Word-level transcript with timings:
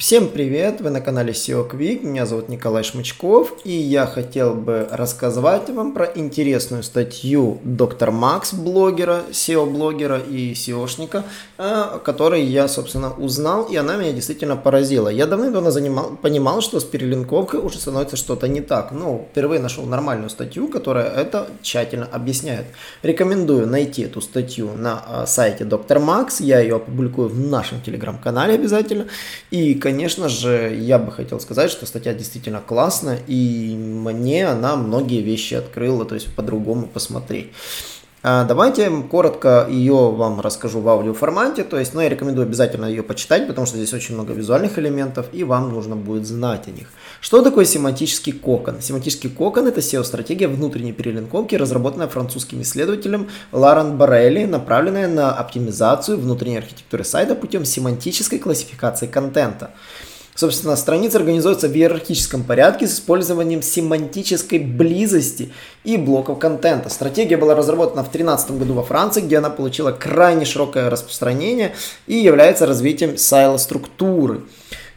Всем 0.00 0.28
привет! 0.28 0.80
Вы 0.80 0.88
на 0.88 1.02
канале 1.02 1.34
SEO 1.34 1.70
Quick. 1.70 2.06
Меня 2.06 2.24
зовут 2.24 2.48
Николай 2.48 2.82
Шмычков, 2.84 3.52
и 3.64 3.72
я 3.72 4.06
хотел 4.06 4.54
бы 4.54 4.88
рассказать 4.90 5.68
вам 5.68 5.92
про 5.92 6.06
интересную 6.06 6.82
статью 6.82 7.58
доктор 7.64 8.10
Макс, 8.10 8.54
блогера, 8.54 9.24
SEO-блогера 9.30 10.18
и 10.18 10.54
SEOшника, 10.54 11.24
э, 11.58 11.98
который 12.02 12.42
я, 12.42 12.66
собственно, 12.68 13.12
узнал, 13.12 13.64
и 13.64 13.76
она 13.76 13.96
меня 13.96 14.12
действительно 14.12 14.56
поразила. 14.56 15.10
Я 15.10 15.26
занимал, 15.26 16.16
понимал, 16.16 16.62
что 16.62 16.80
с 16.80 16.84
перелинковкой 16.84 17.60
уже 17.60 17.78
становится 17.78 18.16
что-то 18.16 18.48
не 18.48 18.62
так. 18.62 18.92
Но 18.92 19.26
впервые 19.30 19.60
нашел 19.60 19.84
нормальную 19.84 20.30
статью, 20.30 20.68
которая 20.68 21.10
это 21.10 21.46
тщательно 21.60 22.08
объясняет. 22.10 22.64
Рекомендую 23.02 23.66
найти 23.66 24.04
эту 24.04 24.22
статью 24.22 24.70
на 24.74 25.02
э, 25.06 25.26
сайте 25.26 25.66
доктор 25.66 25.98
Макс. 25.98 26.40
Я 26.40 26.60
ее 26.60 26.76
опубликую 26.76 27.28
в 27.28 27.38
нашем 27.38 27.82
телеграм-канале 27.82 28.54
обязательно. 28.54 29.06
И, 29.50 29.74
конечно 29.74 29.89
же, 30.28 30.74
я 30.78 30.98
бы 30.98 31.12
хотел 31.12 31.40
сказать, 31.40 31.70
что 31.70 31.86
статья 31.86 32.14
действительно 32.14 32.60
классная, 32.60 33.18
и 33.26 33.74
мне 33.76 34.46
она 34.46 34.76
многие 34.76 35.20
вещи 35.20 35.54
открыла, 35.54 36.04
то 36.04 36.14
есть 36.14 36.34
по-другому 36.34 36.86
посмотреть. 36.86 37.52
А, 38.22 38.44
давайте 38.44 38.90
коротко 39.10 39.66
ее 39.70 40.10
вам 40.10 40.40
расскажу 40.40 40.80
в 40.80 40.88
аудиоформате, 40.90 41.64
то 41.64 41.78
есть, 41.78 41.94
ну, 41.94 42.02
я 42.02 42.10
рекомендую 42.10 42.46
обязательно 42.46 42.84
ее 42.84 43.02
почитать, 43.02 43.46
потому 43.46 43.66
что 43.66 43.78
здесь 43.78 43.94
очень 43.94 44.14
много 44.14 44.34
визуальных 44.34 44.78
элементов, 44.78 45.26
и 45.32 45.42
вам 45.42 45.70
нужно 45.72 45.96
будет 45.96 46.26
знать 46.26 46.68
о 46.68 46.70
них. 46.70 46.88
Что 47.22 47.40
такое 47.40 47.64
семантический 47.64 48.32
кокон? 48.32 48.82
Семантический 48.82 49.30
кокон– 49.30 49.66
это 49.68 49.80
SEO-стратегия 49.80 50.48
внутренней 50.48 50.92
перелинковки, 50.92 51.54
разработанная 51.54 52.08
французским 52.08 52.60
исследователем 52.60 53.28
Ларен 53.52 53.96
Барелли, 53.96 54.44
направленная 54.44 55.08
на 55.08 55.32
оптимизацию 55.32 56.18
внутренней 56.18 56.58
архитектуры 56.58 57.04
сайта 57.04 57.34
путем 57.34 57.64
семантической 57.64 58.38
классификации 58.38 59.06
контента. 59.06 59.70
Собственно, 60.40 60.74
страница 60.74 61.18
организуется 61.18 61.68
в 61.68 61.76
иерархическом 61.76 62.44
порядке 62.44 62.86
с 62.86 62.94
использованием 62.94 63.60
семантической 63.60 64.58
близости 64.58 65.52
и 65.84 65.98
блоков 65.98 66.38
контента. 66.38 66.88
Стратегия 66.88 67.36
была 67.36 67.54
разработана 67.54 68.00
в 68.00 68.10
2013 68.10 68.52
году 68.52 68.72
во 68.72 68.82
Франции, 68.82 69.20
где 69.20 69.36
она 69.36 69.50
получила 69.50 69.92
крайне 69.92 70.46
широкое 70.46 70.88
распространение 70.88 71.74
и 72.06 72.14
является 72.14 72.64
развитием 72.64 73.18
сайла-структуры. 73.18 74.40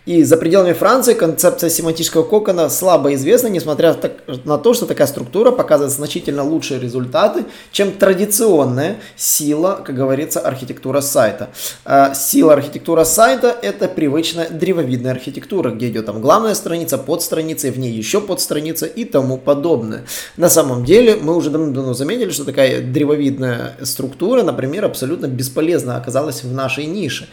И 0.05 0.23
за 0.23 0.35
пределами 0.35 0.73
Франции 0.73 1.13
концепция 1.13 1.69
семантического 1.69 2.23
кокона 2.23 2.67
слабо 2.69 3.13
известна, 3.13 3.47
несмотря 3.47 3.95
на 4.43 4.57
то, 4.57 4.73
что 4.73 4.85
такая 4.85 5.07
структура 5.07 5.51
показывает 5.51 5.93
значительно 5.93 6.43
лучшие 6.43 6.81
результаты, 6.81 7.45
чем 7.71 7.93
традиционная 7.93 8.97
сила, 9.15 9.81
как 9.85 9.95
говорится, 9.95 10.41
архитектура 10.41 10.99
сайта. 10.99 11.49
А, 11.85 12.13
сила 12.13 12.51
архитектура 12.51 13.05
сайта– 13.05 13.55
это 13.61 13.87
привычная 13.87 14.49
древовидная 14.49 15.13
архитектура, 15.13 15.71
где 15.71 15.87
идет 15.87 16.05
там 16.05 16.19
главная 16.19 16.55
страница, 16.55 16.97
подстраница, 16.97 17.69
и 17.69 17.71
в 17.71 17.79
ней 17.79 17.93
еще 17.93 18.19
подстраница 18.19 18.85
и 18.85 19.05
тому 19.05 19.37
подобное. 19.37 20.03
На 20.35 20.49
самом 20.49 20.83
деле, 20.83 21.15
мы 21.15 21.33
уже 21.33 21.49
давно 21.49 21.93
заметили, 21.93 22.29
что 22.31 22.43
такая 22.43 22.81
древовидная 22.81 23.77
структура, 23.83 24.43
например, 24.43 24.83
абсолютно 24.83 25.27
бесполезна 25.27 25.95
оказалась 25.95 26.43
в 26.43 26.51
нашей 26.51 26.87
нише. 26.87 27.29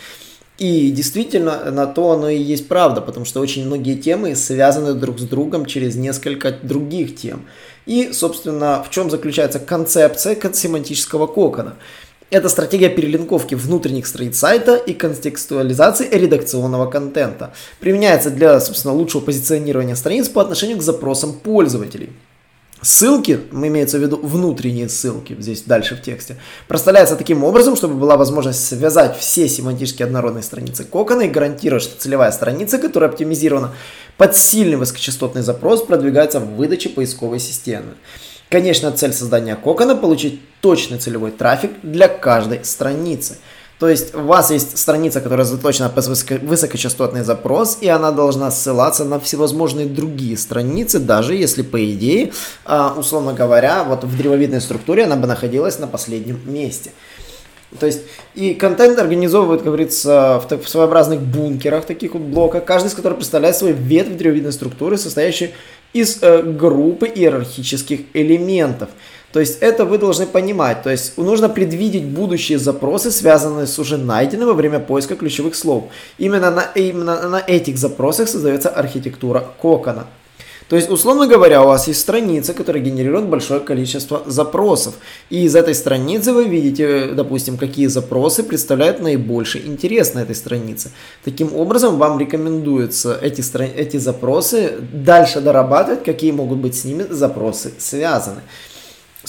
И 0.61 0.91
действительно, 0.91 1.71
на 1.71 1.87
то 1.87 2.13
оно 2.13 2.29
и 2.29 2.37
есть 2.37 2.69
правда, 2.69 3.01
потому 3.01 3.25
что 3.25 3.41
очень 3.41 3.65
многие 3.65 3.95
темы 3.95 4.37
связаны 4.37 4.93
друг 4.93 5.19
с 5.19 5.23
другом 5.23 5.65
через 5.65 5.97
несколько 5.97 6.53
других 6.53 7.17
тем. 7.17 7.47
И, 7.87 8.13
собственно, 8.13 8.85
в 8.87 8.91
чем 8.91 9.09
заключается 9.09 9.59
концепция 9.59 10.37
семантического 10.53 11.27
кокона? 11.27 11.77
Это 12.29 12.51
стратегия 12.51 12.91
перелинковки 12.91 13.55
внутренних 13.55 14.07
страниц 14.07 14.39
сайта 14.39 14.77
и 14.77 14.93
контекстуализации 14.93 16.07
редакционного 16.11 16.91
контента. 16.91 17.55
Применяется 17.81 18.31
для, 18.31 18.61
собственно, 18.61 18.93
лучшего 18.93 19.23
позиционирования 19.23 19.97
страниц 19.97 20.29
по 20.29 20.43
отношению 20.43 20.77
к 20.77 20.83
запросам 20.83 21.33
пользователей. 21.33 22.11
Ссылки, 22.83 23.41
имеется 23.53 23.99
в 23.99 24.03
виду 24.03 24.17
внутренние 24.17 24.89
ссылки, 24.89 25.37
здесь 25.39 25.63
дальше 25.63 25.97
в 25.97 26.03
тексте, 26.03 26.37
проставляются 26.67 27.15
таким 27.15 27.45
образом, 27.45 27.77
чтобы 27.77 27.95
была 27.95 28.17
возможность 28.17 28.67
связать 28.67 29.19
все 29.19 29.49
семантически 29.49 30.03
однородные 30.03 30.43
страницы 30.43 30.85
кокона 30.85 31.23
и 31.23 31.29
гарантировать, 31.29 31.83
что 31.83 32.01
целевая 32.01 32.33
страница, 32.33 32.79
которая 32.79 33.11
оптимизирована 33.11 33.75
под 34.17 34.35
сильный 34.35 34.77
высокочастотный 34.77 35.43
запрос, 35.43 35.83
продвигается 35.83 36.41
в 36.41 36.57
выдаче 36.57 36.89
поисковой 36.89 37.39
системы. 37.39 37.95
Конечно, 38.49 38.91
цель 38.93 39.13
создания 39.13 39.57
кокона– 39.57 39.95
получить 39.97 40.41
точный 40.61 40.99
целевой 40.99 41.33
трафик 41.33 41.73
для 41.83 42.09
каждой 42.09 42.65
страницы– 42.65 43.37
то 43.81 43.89
есть 43.89 44.15
у 44.15 44.21
вас 44.21 44.51
есть 44.51 44.77
страница, 44.77 45.23
которая 45.23 45.47
заточена 45.47 45.89
под 45.89 46.07
высокочастотный 46.07 47.25
запрос, 47.25 47.79
и 47.81 47.89
она 47.89 48.13
должна 48.13 48.51
ссылаться 48.51 49.07
на 49.07 49.19
всевозможные 49.19 49.87
другие 49.87 50.37
страницы, 50.37 50.99
даже 50.99 51.35
если, 51.35 51.63
по 51.63 51.83
идее, 51.91 52.33
а, 52.67 52.95
условно 52.95 53.33
говоря, 53.33 53.85
вот 53.85 54.05
в 54.05 54.17
древовидной 54.19 54.61
структуре 54.61 55.05
она 55.05 55.17
бы 55.17 55.27
находилась 55.27 55.79
на 55.79 55.87
последнем 55.87 56.41
месте. 56.45 56.91
То 57.79 57.87
есть 57.87 58.03
и 58.35 58.53
контент 58.53 58.99
организовывают, 58.99 59.63
как 59.63 59.69
говорится, 59.69 60.43
в, 60.47 60.63
в 60.63 60.69
своеобразных 60.69 61.23
бункерах, 61.23 61.87
таких 61.87 62.13
вот 62.13 62.23
блоках, 62.23 62.67
каждый 62.67 62.89
из 62.89 62.95
которых 62.95 63.17
представляет 63.17 63.57
свой 63.57 63.73
ветвь 63.73 64.15
древовидной 64.15 64.53
структуры, 64.53 64.99
состоящий 64.99 65.53
из 65.95 66.19
э, 66.23 66.43
группы 66.43 67.07
иерархических 67.07 68.01
элементов. 68.13 68.91
То 69.33 69.41
есть 69.41 69.59
это 69.61 69.85
вы 69.85 69.99
должны 69.99 70.27
понимать. 70.27 70.83
То 70.83 70.91
есть 70.91 71.17
нужно 71.17 71.49
предвидеть 71.49 72.05
будущие 72.05 72.59
запросы, 72.59 73.11
связанные 73.11 73.67
с 73.67 73.79
уже 73.79 73.97
найденным 73.97 74.49
во 74.49 74.55
время 74.55 74.81
поиска 74.81 75.15
ключевых 75.15 75.55
слов. 75.55 75.85
Именно 76.19 76.51
на, 76.51 76.63
именно 76.75 77.29
на 77.29 77.41
этих 77.41 77.79
запросах 77.79 78.29
создается 78.29 78.69
архитектура 78.69 79.45
кокона. 79.61 80.07
То 80.71 80.77
есть, 80.77 80.89
условно 80.89 81.27
говоря, 81.27 81.65
у 81.65 81.67
вас 81.67 81.89
есть 81.89 82.01
страница, 82.01 82.55
которая 82.55 82.81
генерирует 82.81 83.27
большое 83.27 83.59
количество 83.59 84.23
запросов. 84.27 84.95
И 85.29 85.43
из 85.43 85.57
этой 85.57 85.75
страницы 85.75 86.33
вы 86.33 86.45
видите, 86.45 87.07
допустим, 87.13 87.59
какие 87.59 87.89
запросы 87.89 88.45
представляют 88.45 89.01
наибольший 89.01 89.67
интерес 89.67 90.15
на 90.15 90.21
этой 90.21 90.37
странице. 90.37 90.93
Таким 91.25 91.57
образом, 91.57 91.99
вам 91.99 92.21
рекомендуется 92.21 93.19
эти, 93.21 93.43
эти 93.77 93.97
запросы 93.97 94.75
дальше 94.93 95.41
дорабатывать, 95.41 96.05
какие 96.05 96.31
могут 96.31 96.59
быть 96.59 96.77
с 96.77 96.85
ними 96.85 97.05
запросы 97.11 97.73
связаны. 97.79 98.43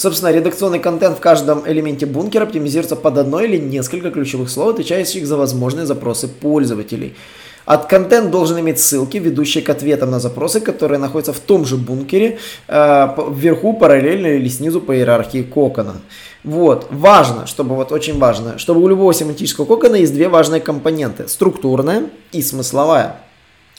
Собственно, 0.02 0.32
редакционный 0.32 0.80
контент 0.80 1.18
в 1.18 1.20
каждом 1.20 1.62
элементе 1.64 2.06
бункера 2.06 2.42
оптимизируется 2.42 2.96
под 2.96 3.18
одно 3.18 3.40
или 3.40 3.56
несколько 3.56 4.10
ключевых 4.10 4.50
слов, 4.50 4.70
отвечающих 4.70 5.24
за 5.24 5.36
возможные 5.36 5.86
запросы 5.86 6.26
пользователей. 6.26 7.14
От 7.66 7.86
контент 7.86 8.32
должен 8.32 8.58
иметь 8.58 8.80
ссылки, 8.80 9.18
ведущие 9.18 9.62
к 9.62 9.70
ответам 9.70 10.10
на 10.10 10.18
запросы, 10.18 10.58
которые 10.58 10.98
находятся 10.98 11.32
в 11.32 11.38
том 11.38 11.64
же 11.64 11.76
бункере, 11.76 12.40
э, 12.66 13.08
вверху 13.30 13.74
параллельно 13.74 14.26
или 14.26 14.48
снизу 14.48 14.80
по 14.80 14.92
иерархии 14.92 15.44
кокона. 15.44 16.00
Вот, 16.42 16.88
важно, 16.90 17.46
чтобы, 17.46 17.76
вот 17.76 17.92
очень 17.92 18.18
важно, 18.18 18.58
чтобы 18.58 18.82
у 18.82 18.88
любого 18.88 19.14
семантического 19.14 19.66
кокона 19.66 19.94
есть 19.94 20.14
две 20.14 20.28
важные 20.28 20.60
компоненты, 20.60 21.28
структурная 21.28 22.06
и 22.32 22.42
смысловая. 22.42 23.21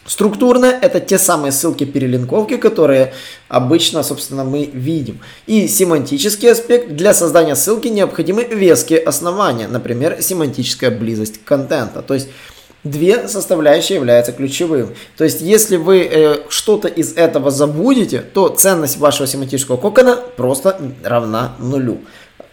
Структурно 0.05 0.65
это 0.65 0.99
те 0.99 1.17
самые 1.17 1.53
ссылки 1.53 1.85
перелинковки, 1.85 2.57
которые 2.57 3.13
обычно, 3.47 4.03
собственно, 4.03 4.43
мы 4.43 4.65
видим. 4.65 5.19
И 5.47 5.67
семантический 5.67 6.51
аспект. 6.51 6.89
Для 6.89 7.13
создания 7.13 7.55
ссылки 7.55 7.87
необходимы 7.87 8.43
веские 8.43 8.99
основания, 8.99 9.67
например, 9.67 10.17
семантическая 10.21 10.91
близость 10.91 11.45
контента. 11.45 12.01
То 12.01 12.15
есть 12.15 12.27
две 12.83 13.29
составляющие 13.29 13.95
являются 13.95 14.33
ключевым. 14.33 14.93
То 15.15 15.23
есть, 15.23 15.39
если 15.39 15.77
вы 15.77 16.03
э, 16.03 16.35
что-то 16.49 16.89
из 16.89 17.13
этого 17.13 17.49
забудете, 17.49 18.19
то 18.19 18.49
ценность 18.49 18.97
вашего 18.97 19.25
семантического 19.25 19.77
кокона 19.77 20.17
просто 20.35 20.79
равна 21.03 21.55
нулю. 21.59 21.99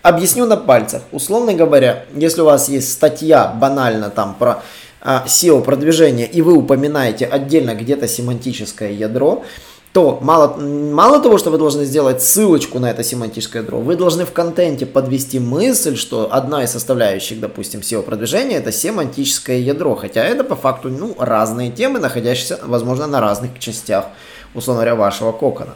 Объясню 0.02 0.46
на 0.46 0.56
пальцах. 0.56 1.02
Условно 1.10 1.52
говоря, 1.52 2.04
если 2.14 2.42
у 2.42 2.44
вас 2.44 2.68
есть 2.68 2.92
статья 2.92 3.48
банально 3.48 4.08
там 4.08 4.34
про 4.34 4.62
SEO 5.02 5.62
продвижения, 5.62 6.26
и 6.26 6.42
вы 6.42 6.54
упоминаете 6.54 7.26
отдельно 7.26 7.74
где-то 7.74 8.06
семантическое 8.08 8.92
ядро, 8.92 9.44
то 9.92 10.20
мало, 10.22 10.56
мало 10.56 11.20
того, 11.20 11.36
что 11.36 11.50
вы 11.50 11.58
должны 11.58 11.84
сделать 11.84 12.22
ссылочку 12.22 12.78
на 12.78 12.90
это 12.90 13.02
семантическое 13.02 13.62
ядро, 13.62 13.80
вы 13.80 13.96
должны 13.96 14.24
в 14.24 14.32
контенте 14.32 14.86
подвести 14.86 15.40
мысль, 15.40 15.96
что 15.96 16.32
одна 16.32 16.62
из 16.62 16.70
составляющих, 16.70 17.40
допустим, 17.40 17.80
SEO 17.80 18.02
продвижения 18.02 18.56
это 18.56 18.70
семантическое 18.70 19.58
ядро, 19.58 19.96
хотя 19.96 20.22
это 20.24 20.44
по 20.44 20.54
факту 20.54 20.90
ну, 20.90 21.16
разные 21.18 21.72
темы, 21.72 21.98
находящиеся, 21.98 22.60
возможно, 22.64 23.08
на 23.08 23.20
разных 23.20 23.58
частях, 23.58 24.06
условно 24.54 24.82
говоря, 24.82 24.94
вашего 24.94 25.32
кокона. 25.32 25.74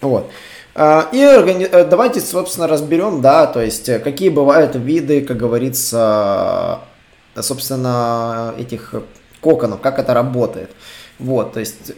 Вот. 0.00 0.30
А, 0.76 1.08
и 1.10 1.18
э, 1.18 1.84
давайте, 1.84 2.20
собственно, 2.20 2.68
разберем, 2.68 3.20
да, 3.20 3.46
то 3.46 3.60
есть 3.60 3.88
э, 3.88 3.98
какие 3.98 4.28
бывают 4.28 4.76
виды, 4.76 5.22
как 5.22 5.36
говорится, 5.36 6.82
собственно, 7.42 8.54
этих 8.58 8.94
коконов, 9.40 9.80
как 9.80 9.98
это 9.98 10.14
работает. 10.14 10.70
Вот, 11.18 11.52
то 11.52 11.60
есть 11.60 11.92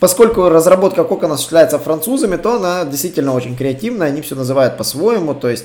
поскольку 0.00 0.48
разработка 0.48 1.04
кокона 1.04 1.34
осуществляется 1.34 1.78
французами, 1.78 2.36
то 2.36 2.56
она 2.56 2.84
действительно 2.84 3.34
очень 3.34 3.56
креативная, 3.56 4.08
они 4.08 4.22
все 4.22 4.36
называют 4.36 4.76
по-своему, 4.76 5.34
то 5.34 5.48
есть 5.48 5.64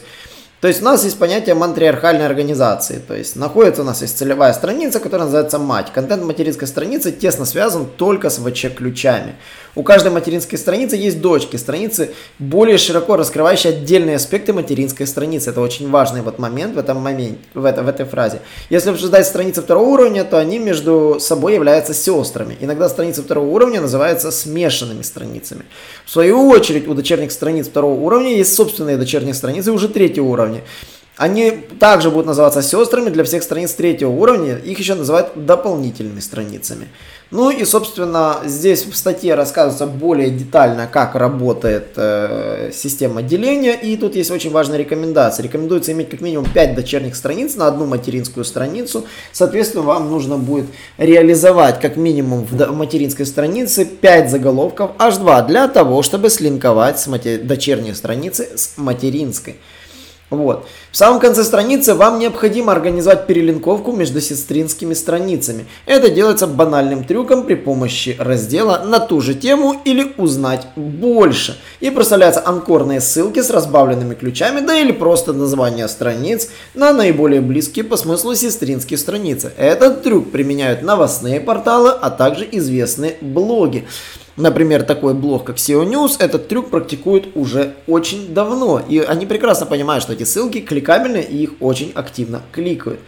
то 0.62 0.68
есть 0.68 0.82
у 0.82 0.86
нас 0.86 1.06
есть 1.06 1.18
понятие 1.18 1.56
матриархальной 1.56 2.26
организации. 2.26 3.02
То 3.08 3.16
есть 3.16 3.38
находится 3.38 3.82
у 3.82 3.86
нас 3.86 4.02
есть 4.02 4.18
целевая 4.18 4.52
страница, 4.54 5.00
которая 5.00 5.26
называется 5.26 5.58
мать. 5.58 5.88
Контент 5.94 6.24
материнской 6.24 6.68
страницы 6.68 7.14
тесно 7.14 7.46
связан 7.46 7.86
только 7.86 8.30
с 8.30 8.40
ВЧ-ключами. 8.40 9.36
У 9.76 9.84
каждой 9.84 10.12
материнской 10.12 10.58
страницы 10.58 10.98
есть 10.98 11.22
дочки, 11.22 11.56
страницы 11.56 12.12
более 12.40 12.78
широко 12.78 13.16
раскрывающие 13.16 13.72
отдельные 13.72 14.18
аспекты 14.18 14.52
материнской 14.52 15.08
страницы. 15.08 15.52
Это 15.52 15.62
очень 15.62 15.90
важный 15.90 16.22
вот 16.22 16.40
момент 16.40 16.76
в 16.76 16.80
этом 16.80 16.98
моменте, 16.98 17.40
в, 17.54 17.64
это, 17.64 17.82
в 17.84 17.88
этой 17.88 18.06
фразе. 18.06 18.42
Если 18.70 18.90
обсуждать 18.90 19.26
страницы 19.28 19.62
второго 19.62 19.88
уровня, 19.88 20.26
то 20.26 20.38
они 20.38 20.60
между 20.60 21.18
собой 21.22 21.54
являются 21.54 21.94
сестрами. 21.94 22.58
Иногда 22.60 22.90
страницы 22.90 23.22
второго 23.22 23.48
уровня 23.48 23.80
называются 23.80 24.32
смешанными 24.32 25.04
страницами. 25.04 25.64
В 26.04 26.12
свою 26.12 26.50
очередь 26.50 26.88
у 26.88 26.94
дочерних 26.94 27.32
страниц 27.32 27.68
второго 27.68 27.94
уровня 27.94 28.36
есть 28.36 28.54
собственные 28.56 28.98
дочерние 28.98 29.34
страницы 29.34 29.72
уже 29.72 29.88
третьего 29.88 30.26
уровня. 30.26 30.49
Они 31.20 31.52
также 31.52 32.12
будут 32.12 32.28
называться 32.28 32.62
сестрами 32.62 33.10
для 33.10 33.26
всех 33.26 33.44
страниц 33.44 33.74
третьего 33.74 34.10
уровня. 34.10 34.56
Их 34.56 34.80
еще 34.80 34.96
называют 34.96 35.32
дополнительными 35.36 36.22
страницами. 36.22 36.88
Ну 37.30 37.50
и, 37.50 37.66
собственно, 37.66 38.38
здесь 38.46 38.86
в 38.86 38.96
статье 38.96 39.36
рассказывается 39.36 39.86
более 39.86 40.30
детально, 40.30 40.88
как 40.88 41.16
работает 41.16 41.90
э, 41.98 42.72
система 42.74 43.22
деления. 43.22 43.74
И 43.74 43.98
тут 43.98 44.16
есть 44.16 44.32
очень 44.32 44.50
важная 44.50 44.78
рекомендация. 44.78 45.44
Рекомендуется 45.44 45.92
иметь 45.92 46.10
как 46.10 46.22
минимум 46.22 46.50
5 46.50 46.74
дочерних 46.74 47.18
страниц 47.18 47.56
на 47.56 47.68
одну 47.68 47.86
материнскую 47.86 48.46
страницу. 48.46 49.06
Соответственно, 49.34 49.84
вам 49.84 50.10
нужно 50.10 50.38
будет 50.38 50.68
реализовать 50.98 51.82
как 51.82 51.98
минимум 51.98 52.46
в 52.46 52.72
материнской 52.72 53.26
странице 53.26 53.84
5 53.84 54.32
заголовков 54.32 54.92
H2 54.98 55.48
для 55.48 55.68
того, 55.68 56.02
чтобы 56.02 56.30
слинковать 56.30 56.98
с 56.98 57.08
матери... 57.08 57.42
дочерней 57.42 57.94
страницы 57.94 58.48
с 58.56 58.78
материнской. 58.78 59.58
Вот. 60.30 60.68
В 60.92 60.98
самом 60.98 61.20
конце 61.20 61.44
страницы 61.44 61.96
вам 61.96 62.20
необходимо 62.20 62.72
организовать 62.72 63.26
перелинковку 63.26 63.92
между 63.92 64.22
сестринскими 64.22 64.94
страницами. 64.94 65.66
Это 65.86 66.10
делается 66.10 66.46
банальным 66.46 67.04
трюком 67.04 67.44
при 67.44 67.56
помощи 67.56 68.16
раздела 68.20 68.84
на 68.86 69.00
ту 69.00 69.22
же 69.22 69.34
тему 69.34 69.82
или 69.86 70.14
узнать 70.18 70.68
больше. 70.76 71.60
И 71.80 71.90
проставляются 71.90 72.46
анкорные 72.46 73.02
ссылки 73.02 73.42
с 73.42 73.50
разбавленными 73.50 74.14
ключами, 74.14 74.66
да 74.66 74.78
или 74.78 74.92
просто 74.92 75.34
название 75.34 75.88
страниц 75.88 76.50
на 76.76 76.94
наиболее 76.94 77.42
близкие 77.42 77.86
по 77.86 77.98
смыслу 77.98 78.36
сестринские 78.36 78.98
страницы. 78.98 79.52
Этот 79.58 80.04
трюк 80.04 80.32
применяют 80.32 80.84
новостные 80.84 81.40
порталы, 81.40 81.90
а 81.90 82.12
также 82.12 82.48
известные 82.52 83.16
блоги. 83.22 83.88
Например, 84.40 84.84
такой 84.84 85.14
блог, 85.14 85.44
как 85.44 85.58
SEO 85.58 85.86
News, 85.86 86.16
этот 86.18 86.48
трюк 86.48 86.70
практикуют 86.70 87.28
уже 87.36 87.76
очень 87.88 88.34
давно. 88.34 88.82
И 88.88 89.00
они 89.00 89.26
прекрасно 89.26 89.66
понимают, 89.66 90.02
что 90.02 90.14
эти 90.14 90.24
ссылки 90.24 90.62
кликабельны 90.62 91.18
и 91.18 91.44
их 91.44 91.52
очень 91.60 91.92
активно 91.94 92.42
кликают. 92.54 93.02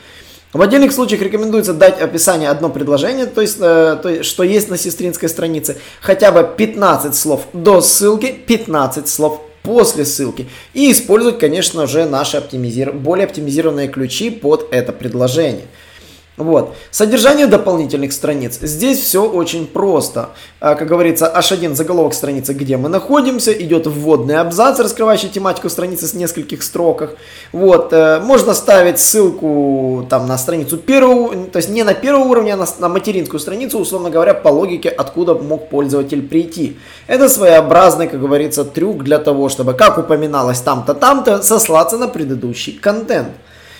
В 0.51 0.61
отдельных 0.61 0.91
случаях 0.91 1.21
рекомендуется 1.21 1.73
дать 1.73 2.01
описание 2.01 2.49
одно 2.49 2.67
предложение, 2.69 3.27
то 3.27 3.39
есть, 3.39 3.55
э, 3.61 3.97
то 4.03 4.23
что 4.23 4.43
есть 4.43 4.69
на 4.69 4.75
сестринской 4.75 5.29
странице, 5.29 5.77
хотя 6.01 6.33
бы 6.33 6.45
15 6.57 7.15
слов 7.15 7.47
до 7.53 7.79
ссылки, 7.79 8.33
15 8.33 9.07
слов 9.07 9.39
после 9.63 10.03
ссылки. 10.03 10.49
И 10.73 10.91
использовать, 10.91 11.39
конечно 11.39 11.87
же, 11.87 12.03
наши 12.03 12.35
оптимизир... 12.35 12.91
более 12.91 13.25
оптимизированные 13.25 13.87
ключи 13.87 14.31
под 14.31 14.67
это 14.71 14.91
предложение. 14.91 15.67
Вот. 16.43 16.75
Содержание 16.91 17.47
дополнительных 17.47 18.13
страниц. 18.13 18.59
Здесь 18.61 18.99
все 18.99 19.23
очень 19.23 19.67
просто. 19.67 20.29
А, 20.59 20.75
как 20.75 20.87
говорится, 20.87 21.31
H1 21.35 21.75
заголовок 21.75 22.13
страницы, 22.13 22.53
где 22.53 22.77
мы 22.77 22.89
находимся, 22.89 23.51
идет 23.51 23.87
вводный 23.87 24.37
абзац, 24.37 24.79
раскрывающий 24.79 25.29
тематику 25.29 25.69
страницы 25.69 26.07
с 26.07 26.13
нескольких 26.13 26.63
строках. 26.63 27.15
Вот. 27.51 27.93
Э, 27.93 28.19
можно 28.19 28.53
ставить 28.53 28.99
ссылку 28.99 30.05
там, 30.09 30.27
на 30.27 30.37
страницу 30.37 30.77
первого, 30.77 31.35
то 31.51 31.57
есть 31.57 31.69
не 31.69 31.83
на 31.83 31.93
первого 31.93 32.23
уровня, 32.23 32.53
а 32.53 32.67
на, 32.79 32.89
материнскую 32.89 33.39
страницу, 33.39 33.79
условно 33.79 34.09
говоря, 34.09 34.33
по 34.33 34.49
логике, 34.49 34.89
откуда 34.89 35.35
мог 35.35 35.69
пользователь 35.69 36.27
прийти. 36.27 36.77
Это 37.07 37.29
своеобразный, 37.29 38.07
как 38.07 38.19
говорится, 38.19 38.65
трюк 38.65 39.03
для 39.03 39.19
того, 39.19 39.49
чтобы, 39.49 39.73
как 39.73 39.97
упоминалось 39.97 40.59
там-то, 40.61 40.93
там-то, 40.93 41.41
сослаться 41.41 41.97
на 41.97 42.07
предыдущий 42.07 42.73
контент. 42.73 43.29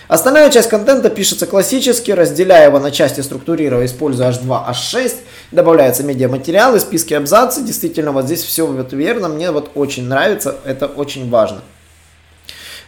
Остальная 0.08 0.50
часть 0.50 0.68
контента 0.68 1.10
пишется 1.10 1.46
классически, 1.46 2.10
разделяя 2.10 2.66
его 2.68 2.78
на 2.78 2.90
части, 2.90 3.20
структурируя, 3.20 3.86
используя 3.86 4.30
H2, 4.30 4.70
H6, 4.70 5.14
добавляются 5.52 6.02
медиаматериалы, 6.02 6.80
списки 6.80 7.14
абзацы. 7.14 7.62
Действительно, 7.62 8.12
вот 8.12 8.26
здесь 8.26 8.42
все 8.42 8.66
вот 8.66 8.92
верно, 8.92 9.28
мне 9.28 9.50
вот 9.50 9.70
очень 9.74 10.08
нравится, 10.08 10.56
это 10.64 10.86
очень 10.86 11.30
важно. 11.30 11.62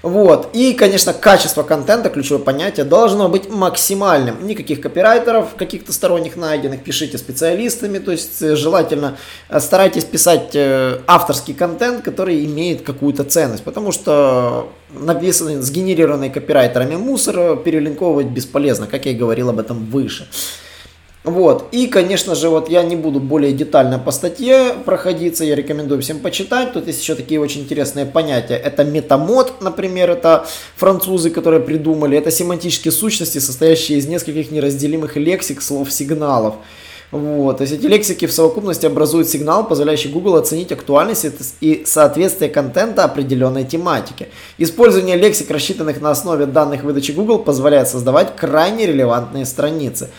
Вот. 0.04 0.50
И, 0.52 0.74
конечно, 0.74 1.14
качество 1.14 1.62
контента, 1.62 2.10
ключевое 2.10 2.42
понятие, 2.42 2.84
должно 2.84 3.30
быть 3.30 3.48
максимальным. 3.48 4.46
Никаких 4.46 4.82
копирайтеров 4.82 5.54
каких-то 5.54 5.94
сторонних 5.94 6.36
найденных, 6.36 6.84
пишите 6.84 7.16
специалистами, 7.16 7.98
то 7.98 8.10
есть 8.10 8.42
э, 8.42 8.54
желательно 8.54 9.16
э, 9.48 9.58
старайтесь 9.60 10.04
писать 10.04 10.50
э, 10.52 10.98
авторский 11.06 11.54
контент, 11.54 12.04
который 12.04 12.44
имеет 12.44 12.82
какую-то 12.82 13.24
ценность, 13.24 13.64
потому 13.64 13.92
что 13.92 14.68
написанный, 14.90 15.62
сгенерированный 15.62 16.28
копирайтерами 16.28 16.96
мусор 16.96 17.56
перелинковывать 17.56 18.26
бесполезно, 18.26 18.86
как 18.86 19.06
я 19.06 19.12
и 19.12 19.14
говорил 19.14 19.48
об 19.48 19.58
этом 19.58 19.86
выше. 19.86 20.28
Вот. 21.24 21.68
И, 21.72 21.86
конечно 21.86 22.34
же, 22.34 22.50
вот 22.50 22.68
я 22.68 22.82
не 22.82 22.96
буду 22.96 23.18
более 23.18 23.52
детально 23.52 23.98
по 23.98 24.10
статье 24.10 24.74
проходиться, 24.84 25.42
я 25.42 25.54
рекомендую 25.54 26.02
всем 26.02 26.20
почитать. 26.20 26.74
Тут 26.74 26.86
есть 26.86 27.00
еще 27.00 27.14
такие 27.14 27.40
очень 27.40 27.62
интересные 27.62 28.04
понятия. 28.04 28.56
Это 28.56 28.84
метамод, 28.84 29.54
например, 29.62 30.10
это 30.10 30.46
французы, 30.76 31.30
которые 31.30 31.60
придумали. 31.60 32.18
Это 32.18 32.30
семантические 32.30 32.92
сущности, 32.92 33.38
состоящие 33.38 33.98
из 33.98 34.06
нескольких 34.06 34.50
неразделимых 34.50 35.16
лексик, 35.16 35.62
слов, 35.62 35.90
сигналов. 35.90 36.56
Вот. 37.10 37.58
То 37.58 37.62
есть 37.62 37.72
эти 37.72 37.86
лексики 37.86 38.26
в 38.26 38.32
совокупности 38.32 38.84
образуют 38.84 39.28
сигнал, 39.28 39.66
позволяющий 39.66 40.08
Google 40.08 40.36
оценить 40.36 40.72
актуальность 40.72 41.24
и 41.60 41.84
соответствие 41.86 42.50
контента 42.50 43.04
определенной 43.04 43.64
тематике. 43.64 44.28
Использование 44.58 45.16
лексик, 45.16 45.50
рассчитанных 45.50 46.02
на 46.02 46.10
основе 46.10 46.44
данных 46.44 46.82
выдачи 46.82 47.12
Google, 47.12 47.38
позволяет 47.38 47.88
создавать 47.88 48.36
крайне 48.36 48.86
релевантные 48.86 49.46
страницы. 49.46 50.10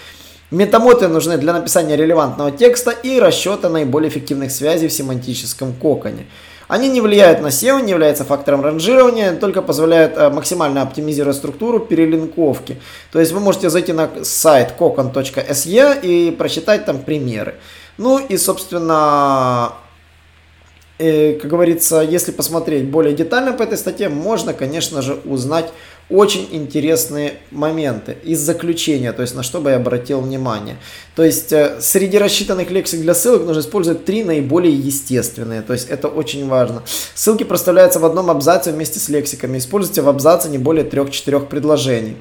Метамоты 0.52 1.08
нужны 1.08 1.38
для 1.38 1.54
написания 1.54 1.96
релевантного 1.96 2.52
текста 2.52 2.92
и 2.92 3.20
расчета 3.20 3.68
наиболее 3.68 4.10
эффективных 4.10 4.52
связей 4.52 4.88
в 4.88 4.94
семантическом 4.94 5.74
коконе. 5.74 6.28
Они 6.68 6.88
не 6.88 7.02
влияют 7.02 7.42
на 7.42 7.48
SEO, 7.48 7.82
не 7.82 7.92
являются 7.92 8.26
фактором 8.26 8.62
ранжирования, 8.62 9.36
только 9.36 9.62
позволяют 9.62 10.18
э, 10.18 10.30
максимально 10.30 10.82
оптимизировать 10.84 11.38
структуру 11.38 11.80
перелинковки. 11.80 12.80
То 13.12 13.20
есть 13.20 13.32
вы 13.32 13.40
можете 13.40 13.70
зайти 13.70 13.94
на 13.94 14.10
сайт 14.24 14.74
kokon.se 14.78 16.00
и 16.02 16.32
прочитать 16.32 16.86
там 16.86 17.00
примеры. 17.00 17.56
Ну 17.98 18.20
и, 18.20 18.38
собственно, 18.38 19.74
э, 20.98 21.34
как 21.34 21.50
говорится, 21.50 22.02
если 22.02 22.32
посмотреть 22.32 22.86
более 22.86 23.16
детально 23.16 23.54
по 23.54 23.64
этой 23.64 23.78
статье, 23.78 24.10
можно, 24.10 24.54
конечно 24.54 25.02
же, 25.02 25.20
узнать 25.26 25.72
очень 26.10 26.48
интересные 26.52 27.38
моменты 27.52 28.18
из 28.24 28.40
заключения, 28.40 29.12
то 29.12 29.24
есть 29.24 29.36
на 29.36 29.44
что 29.44 29.60
бы 29.60 29.72
я 29.72 29.78
обратил 29.78 30.22
внимание. 30.22 30.78
То 31.16 31.24
есть 31.24 31.52
э, 31.52 31.78
среди 31.82 32.18
рассчитанных 32.18 32.70
лексик 32.70 33.02
для 33.02 33.16
ссылок 33.16 33.44
нужно 33.46 33.62
использовать 33.62 34.06
три 34.06 34.24
наиболее 34.24 34.74
естественные, 34.74 35.62
то 35.62 35.74
есть 35.74 35.90
это 35.90 36.08
очень 36.08 36.48
важно. 36.48 36.84
Ссылки 37.16 37.44
проставляются 37.44 38.00
в 38.00 38.06
одном 38.06 38.30
абзаце 38.30 38.72
вместе 38.72 39.00
с 39.00 39.10
лексиками. 39.10 39.58
Используйте 39.58 40.02
в 40.02 40.10
абзаце 40.10 40.50
не 40.50 40.60
более 40.60 40.86
трех-четырех 40.86 41.48
предложений. 41.48 42.18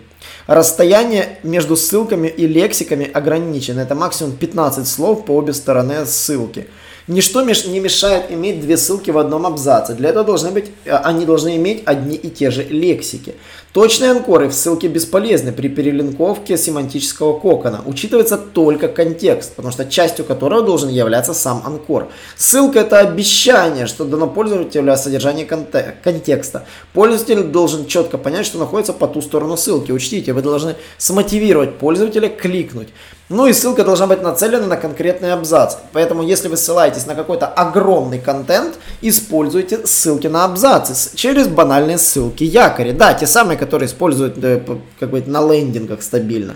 Расстояние 0.47 1.39
между 1.43 1.77
ссылками 1.77 2.29
и 2.29 2.47
лексиками 2.47 3.11
ограничено. 3.11 3.81
Это 3.81 3.95
максимум 3.95 4.33
15 4.37 4.87
слов 4.87 5.25
по 5.25 5.33
обе 5.33 5.53
стороны 5.53 6.07
ссылки. 6.07 6.67
Ничто 7.07 7.43
не 7.43 7.81
мешает 7.81 8.33
иметь 8.33 8.63
две 8.63 8.79
ссылки 8.79 9.11
в 9.11 9.19
одном 9.19 9.45
абзаце. 9.45 9.93
Для 9.95 10.09
этого 10.09 10.25
должны 10.25 10.51
быть, 10.51 10.71
э, 10.87 10.91
они 10.91 11.27
должны 11.27 11.57
иметь 11.57 11.83
одни 11.85 12.17
и 12.17 12.31
те 12.31 12.51
же 12.51 12.63
лексики. 12.63 13.35
Точные 13.75 14.13
анкоры 14.13 14.49
в 14.49 14.55
ссылке 14.55 14.89
бесполезны 14.89 15.53
при 15.53 15.69
перелинковке 15.69 16.57
семантического 16.57 17.39
кокона. 17.39 17.83
Учитывается 17.85 18.39
только 18.39 18.89
контекст, 18.89 19.55
потому 19.55 19.73
что 19.73 19.85
частью 19.85 20.25
которого 20.25 20.63
должен 20.63 20.89
являться 20.89 21.35
сам 21.35 21.61
анкор. 21.67 22.09
Ссылка 22.37 22.79
это 22.79 23.01
обещание, 23.01 23.87
что 23.87 24.05
дано 24.05 24.27
пользователю 24.27 24.91
о 24.91 24.97
содержании 24.97 25.45
контекста. 25.45 26.65
Пользователь 26.95 27.43
должен 27.43 27.87
четко 27.87 28.17
понять, 28.17 28.47
что 28.47 28.59
находится 28.59 28.95
по 28.95 29.09
ту 29.09 29.21
сторону 29.21 29.59
ссылки. 29.59 29.93
Учтите, 30.15 30.33
вы 30.33 30.43
должны 30.43 30.77
смотивировать 30.97 31.77
пользователя 31.79 32.29
кликнуть. 32.29 32.89
Ну 33.29 33.49
и 33.49 33.53
ссылка 33.53 33.83
должна 33.83 34.07
быть 34.07 34.23
нацелена 34.23 34.67
на 34.67 34.77
конкретный 34.77 35.33
абзац. 35.33 35.75
Поэтому, 35.93 36.23
если 36.23 36.47
вы 36.47 36.57
ссылаетесь 36.57 37.07
на 37.07 37.17
какой-то 37.17 37.49
огромный 37.49 38.21
контент, 38.21 38.75
используйте 39.03 39.85
ссылки 39.85 40.29
на 40.29 40.45
абзацы 40.45 41.17
через 41.17 41.49
банальные 41.49 41.99
ссылки 41.99 42.45
якори. 42.45 42.93
Да, 42.93 43.13
те 43.15 43.27
самые, 43.27 43.59
которые 43.59 43.89
используют 43.89 44.39
э, 44.45 44.61
как 45.01 45.11
бы 45.11 45.21
на 45.27 45.41
лендингах 45.41 46.01
стабильно. 46.01 46.55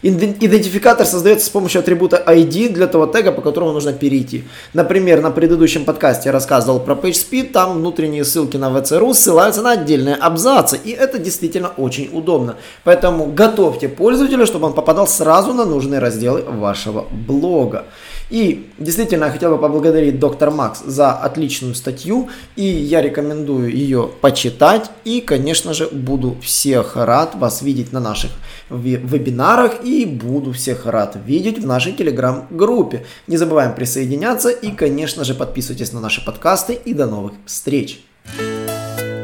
Идентификатор 0.00 1.04
создается 1.04 1.46
с 1.46 1.48
помощью 1.48 1.80
атрибута 1.80 2.22
ID 2.24 2.72
для 2.72 2.86
того 2.86 3.06
тега, 3.06 3.32
по 3.32 3.42
которому 3.42 3.72
нужно 3.72 3.92
перейти. 3.92 4.44
Например, 4.72 5.20
на 5.20 5.32
предыдущем 5.32 5.84
подкасте 5.84 6.28
я 6.28 6.32
рассказывал 6.32 6.78
про 6.78 6.94
PageSpeed, 6.94 7.50
там 7.50 7.78
внутренние 7.78 8.24
ссылки 8.24 8.56
на 8.56 8.70
VCRU 8.70 9.12
ссылаются 9.12 9.62
на 9.62 9.72
отдельные 9.72 10.14
абзацы, 10.14 10.78
и 10.82 10.90
это 10.90 11.18
действительно 11.18 11.68
очень 11.76 12.10
удобно. 12.12 12.56
Поэтому 12.84 13.26
готовьте 13.26 13.88
пользователя, 13.88 14.46
чтобы 14.46 14.66
он 14.66 14.72
попадал 14.72 15.08
сразу 15.08 15.52
на 15.52 15.64
нужные 15.64 15.98
разделы 15.98 16.42
вашего 16.42 17.06
блога. 17.10 17.86
И 18.30 18.70
действительно, 18.78 19.26
я 19.26 19.30
хотел 19.30 19.50
бы 19.52 19.58
поблагодарить 19.58 20.18
доктор 20.18 20.50
Макс 20.50 20.82
за 20.84 21.12
отличную 21.12 21.74
статью, 21.74 22.28
и 22.56 22.64
я 22.64 23.00
рекомендую 23.00 23.72
ее 23.72 24.10
почитать, 24.20 24.90
и, 25.04 25.20
конечно 25.20 25.72
же, 25.72 25.88
буду 25.88 26.36
всех 26.42 26.96
рад 26.96 27.34
вас 27.34 27.62
видеть 27.62 27.92
на 27.92 28.00
наших 28.00 28.30
вебинарах, 28.68 29.82
и 29.82 30.04
буду 30.04 30.52
всех 30.52 30.84
рад 30.84 31.16
видеть 31.24 31.58
в 31.58 31.66
нашей 31.66 31.92
телеграм-группе. 31.92 33.06
Не 33.26 33.36
забываем 33.36 33.74
присоединяться, 33.74 34.50
и, 34.50 34.72
конечно 34.72 35.24
же, 35.24 35.34
подписывайтесь 35.34 35.92
на 35.92 36.00
наши 36.00 36.24
подкасты, 36.24 36.74
и 36.74 36.92
до 36.92 37.06
новых 37.06 37.32
встреч! 37.46 38.00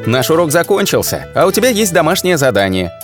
Наш 0.07 0.31
урок 0.31 0.51
закончился, 0.51 1.29
а 1.35 1.47
у 1.47 1.53
тебя 1.53 1.69
есть 1.69 1.93
домашнее 1.93 2.37
задание– 2.37 2.93